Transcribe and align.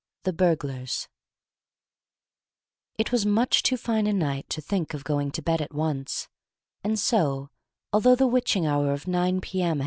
THE 0.23 0.33
BURGLARS 0.33 1.07
It 2.97 3.11
was 3.11 3.23
much 3.23 3.61
too 3.61 3.77
fine 3.77 4.07
a 4.07 4.13
night 4.13 4.49
to 4.49 4.59
think 4.59 4.95
of 4.95 5.03
going 5.03 5.29
to 5.29 5.43
bed 5.43 5.61
at 5.61 5.75
once, 5.75 6.27
and 6.83 6.97
so, 6.97 7.51
although 7.93 8.15
the 8.15 8.25
witching 8.25 8.65
hour 8.65 8.93
of 8.93 9.05
nine 9.05 9.41
P.M. 9.41 9.79